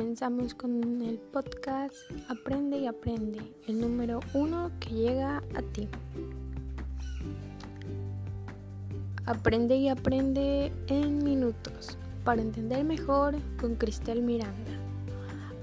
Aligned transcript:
comenzamos 0.00 0.54
con 0.54 1.02
el 1.02 1.18
podcast 1.18 1.94
Aprende 2.30 2.78
y 2.78 2.86
Aprende, 2.86 3.38
el 3.66 3.82
número 3.82 4.20
uno 4.32 4.70
que 4.80 4.94
llega 4.94 5.42
a 5.54 5.60
ti. 5.74 5.90
Aprende 9.26 9.76
y 9.76 9.90
aprende 9.90 10.72
en 10.86 11.22
minutos 11.22 11.98
para 12.24 12.40
entender 12.40 12.82
mejor 12.82 13.36
con 13.60 13.74
Cristel 13.74 14.22
Miranda. 14.22 14.72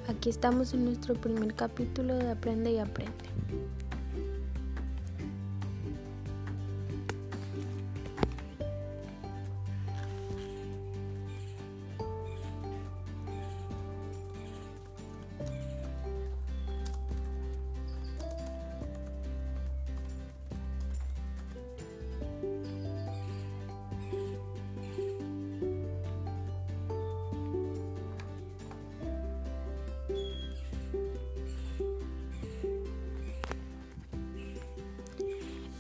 Aquí 0.08 0.30
estamos 0.30 0.72
en 0.76 0.86
nuestro 0.86 1.16
primer 1.16 1.56
capítulo 1.56 2.14
de 2.14 2.30
Aprende 2.30 2.74
y 2.74 2.78
Aprende. 2.78 3.26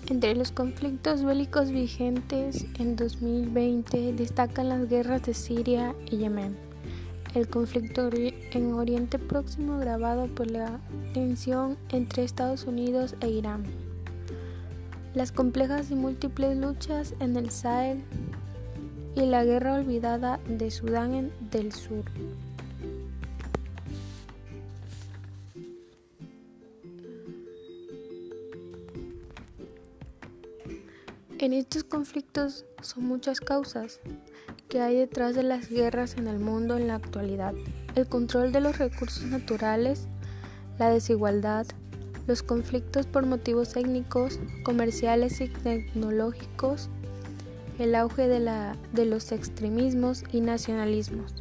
Entre 0.09 0.35
los 0.35 0.53
conflictos 0.53 1.21
bélicos 1.25 1.70
vigentes 1.70 2.65
en 2.79 2.95
2020 2.95 4.13
destacan 4.13 4.70
las 4.70 4.88
guerras 4.88 5.23
de 5.23 5.34
Siria 5.34 5.93
y 6.09 6.18
Yemen, 6.18 6.55
el 7.35 7.49
conflicto 7.49 8.09
en 8.13 8.73
Oriente 8.73 9.20
Próximo 9.20 9.73
agravado 9.73 10.27
por 10.27 10.49
la 10.49 10.79
tensión 11.13 11.77
entre 11.90 12.23
Estados 12.23 12.63
Unidos 12.63 13.15
e 13.20 13.27
Irán, 13.27 13.65
las 15.13 15.34
complejas 15.34 15.91
y 15.91 15.95
múltiples 15.95 16.55
luchas 16.55 17.13
en 17.20 17.35
el 17.35 17.51
Sahel 17.51 18.01
y 19.13 19.26
la 19.26 19.43
guerra 19.43 19.73
olvidada 19.73 20.39
de 20.48 20.71
Sudán 20.71 21.32
del 21.51 21.73
Sur. 21.73 22.05
En 31.40 31.54
estos 31.54 31.84
conflictos 31.84 32.66
son 32.82 33.05
muchas 33.05 33.41
causas 33.41 33.99
que 34.70 34.82
hay 34.82 34.96
detrás 34.96 35.35
de 35.35 35.44
las 35.44 35.70
guerras 35.70 36.18
en 36.18 36.26
el 36.26 36.40
mundo 36.40 36.77
en 36.77 36.88
la 36.88 36.96
actualidad. 36.96 37.54
El 37.94 38.07
control 38.07 38.52
de 38.52 38.60
los 38.60 38.79
recursos 38.79 39.24
naturales, 39.26 40.07
la 40.79 40.90
desigualdad, 40.90 41.68
los 42.26 42.41
conflictos 42.41 43.05
por 43.05 43.27
motivos 43.27 43.76
étnicos, 43.76 44.40
comerciales 44.63 45.40
y 45.40 45.48
tecnológicos, 45.49 46.90
el 47.77 47.94
auge 47.94 48.27
de, 48.27 49.05
los 49.05 49.32
extremismos 49.32 50.24
y 50.32 50.41
nacionalismos 50.41 51.35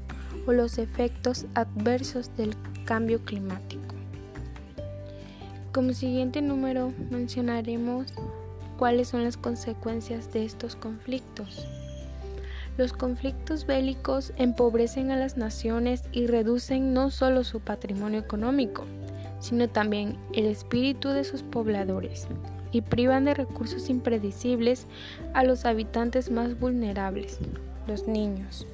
o 0.46 0.52
los 0.52 0.76
efectos 0.76 1.46
adversos 1.54 2.30
del 2.36 2.54
cambio 2.84 3.24
climático. 3.24 3.94
Como 5.72 5.94
siguiente 5.94 6.42
número 6.42 6.92
mencionaremos 7.10 8.12
cuáles 8.76 9.08
son 9.08 9.24
las 9.24 9.36
consecuencias 9.36 10.32
de 10.32 10.44
estos 10.44 10.76
conflictos. 10.76 11.66
Los 12.76 12.92
conflictos 12.92 13.66
bélicos 13.66 14.32
empobrecen 14.36 15.10
a 15.10 15.16
las 15.16 15.36
naciones 15.36 16.02
y 16.12 16.26
reducen 16.26 16.92
no 16.92 17.10
solo 17.10 17.42
su 17.42 17.60
patrimonio 17.60 18.20
económico, 18.20 18.84
sino 19.40 19.68
también 19.68 20.18
el 20.34 20.46
espíritu 20.46 21.08
de 21.08 21.24
sus 21.24 21.42
pobladores 21.42 22.28
y 22.72 22.82
privan 22.82 23.24
de 23.24 23.34
recursos 23.34 23.88
impredecibles 23.88 24.86
a 25.32 25.42
los 25.44 25.64
habitantes 25.64 26.30
más 26.30 26.58
vulnerables, 26.58 27.38
los 27.86 28.06
niños. 28.06 28.66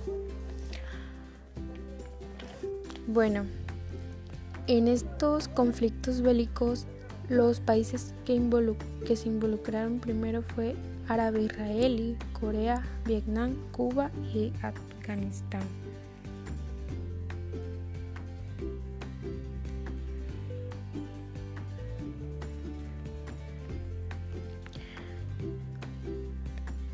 Bueno, 3.07 3.45
en 4.67 4.89
estos 4.89 5.49
conflictos 5.49 6.23
bélicos 6.23 6.87
los 7.29 7.61
países 7.61 8.15
que, 8.25 9.17
se 9.17 9.29
involucraron 9.29 9.99
primero 9.99 10.43
fue 10.43 10.75
Árabe 11.09 11.43
Israelí, 11.43 12.17
Corea, 12.33 12.83
Vietnam, 13.07 13.57
Cuba 13.73 14.11
y 14.35 14.53
Afganistán. 14.63 15.63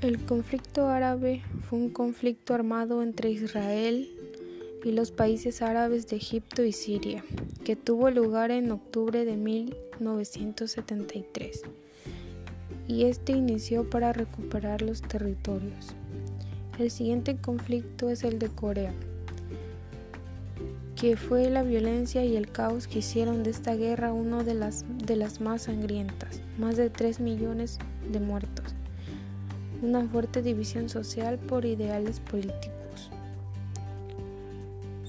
El 0.00 0.24
conflicto 0.24 0.88
árabe 0.88 1.42
fue 1.68 1.78
un 1.78 1.90
conflicto 1.90 2.54
armado 2.54 3.02
entre 3.02 3.30
Israel 3.30 4.08
y 4.84 4.92
los 4.92 5.10
países 5.10 5.62
árabes 5.62 6.06
de 6.08 6.16
Egipto 6.16 6.62
y 6.64 6.72
Siria, 6.72 7.24
que 7.64 7.76
tuvo 7.76 8.10
lugar 8.10 8.50
en 8.50 8.70
octubre 8.70 9.24
de 9.24 9.36
1973, 9.36 11.62
y 12.86 13.04
este 13.04 13.32
inició 13.32 13.88
para 13.88 14.12
recuperar 14.12 14.82
los 14.82 15.02
territorios. 15.02 15.94
El 16.78 16.90
siguiente 16.90 17.36
conflicto 17.36 18.08
es 18.08 18.24
el 18.24 18.38
de 18.38 18.48
Corea, 18.48 18.94
que 20.94 21.16
fue 21.16 21.50
la 21.50 21.62
violencia 21.62 22.24
y 22.24 22.36
el 22.36 22.50
caos 22.50 22.86
que 22.86 23.00
hicieron 23.00 23.42
de 23.42 23.50
esta 23.50 23.74
guerra 23.74 24.12
una 24.12 24.42
de 24.42 24.54
las, 24.54 24.84
de 24.88 25.16
las 25.16 25.40
más 25.40 25.62
sangrientas, 25.62 26.40
más 26.58 26.76
de 26.76 26.90
3 26.90 27.20
millones 27.20 27.78
de 28.10 28.20
muertos, 28.20 28.74
una 29.82 30.04
fuerte 30.06 30.42
división 30.42 30.88
social 30.88 31.38
por 31.38 31.64
ideales 31.64 32.20
políticos. 32.20 32.77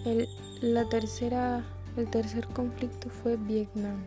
El, 0.05 0.29
la 0.61 0.87
tercera, 0.87 1.65
el 1.97 2.09
tercer 2.09 2.47
conflicto 2.47 3.09
fue 3.09 3.35
Vietnam. 3.35 3.97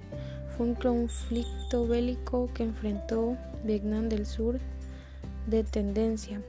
Fue 0.57 0.67
un 0.67 0.75
conflicto 0.75 1.87
bélico 1.87 2.49
que 2.55 2.63
enfrentó 2.63 3.37
Vietnam 3.65 4.09
del 4.09 4.27
Sur 4.27 4.59
de 5.47 5.65
tendencia 5.65 6.41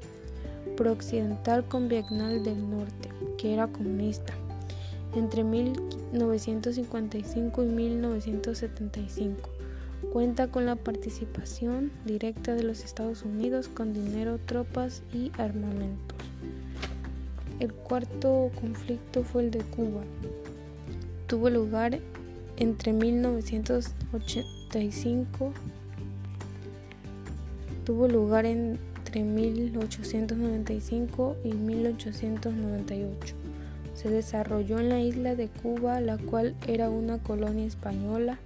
prooccidental 0.78 1.68
con 1.68 1.88
Vietnam 1.88 2.44
del 2.44 2.70
Norte, 2.70 3.10
que 3.38 3.54
era 3.54 3.68
comunista, 3.68 4.34
entre 5.16 5.44
1955 5.44 7.64
y 7.64 7.68
1975. 7.68 9.50
Cuenta 10.12 10.48
con 10.48 10.66
la 10.66 10.76
participación 10.76 11.92
directa 12.06 12.56
de 12.56 12.64
los 12.64 12.84
Estados 12.84 13.22
Unidos 13.24 13.68
con 13.68 13.94
dinero, 13.94 14.40
tropas 14.46 15.04
y 15.14 15.32
armamentos. 15.38 16.18
El 17.64 17.72
cuarto 17.72 18.52
conflicto 18.60 19.24
fue 19.24 19.44
el 19.44 19.52
de 19.52 19.62
Cuba. 19.62 20.02
Tuvo 21.28 21.50
lugar 21.50 21.98
entre 22.58 22.92
1985 22.92 25.54
tuvo 27.86 28.10
lugar 28.10 28.46
entre 28.46 29.24
1895 29.24 31.38
y 31.46 31.54
1898. 31.54 33.36
Se 33.94 34.10
desarrolló 34.10 34.80
en 34.80 34.90
la 34.90 35.00
isla 35.00 35.36
de 35.36 35.48
Cuba, 35.48 36.02
la 36.02 36.18
cual 36.18 36.58
era 36.68 36.90
una 36.90 37.24
colonia 37.24 37.66
española, 37.66 38.40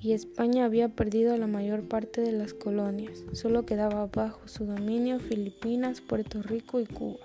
y 0.00 0.12
España 0.12 0.66
había 0.66 0.88
perdido 0.88 1.36
la 1.36 1.48
mayor 1.48 1.82
parte 1.82 2.20
de 2.20 2.30
las 2.30 2.54
colonias. 2.54 3.24
Solo 3.32 3.66
quedaba 3.66 4.06
bajo 4.06 4.46
su 4.46 4.66
dominio 4.66 5.18
Filipinas, 5.18 6.00
Puerto 6.00 6.42
Rico 6.42 6.78
y 6.78 6.86
Cuba. 6.86 7.18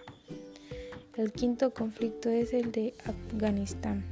El 1.20 1.34
quinto 1.34 1.72
conflicto 1.74 2.30
es 2.30 2.54
el 2.54 2.72
de 2.72 2.94
Afganistán, 3.04 4.06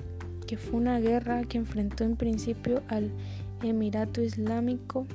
que 0.46 0.58
fue 0.58 0.82
una 0.82 1.00
guerra 1.00 1.46
que 1.46 1.58
enfrentó 1.58 2.04
en 2.04 2.18
principio 2.18 2.84
al 2.90 3.12
Emirato 3.64 4.22
Islámico 4.22 5.08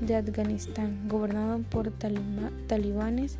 de 0.00 0.16
Afganistán, 0.16 1.06
gobernado 1.10 1.58
por 1.68 1.90
talibanes 1.90 3.36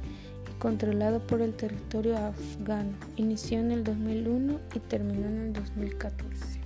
y 0.47 0.59
controlado 0.59 1.27
por 1.27 1.41
el 1.41 1.55
territorio 1.55 2.19
afgano. 2.19 2.93
Inició 3.17 3.61
en 3.61 3.71
el 3.71 3.83
2001 3.83 4.61
y 4.75 4.79
terminó 4.81 5.27
en 5.29 5.39
el 5.39 5.53
2014. 5.55 6.61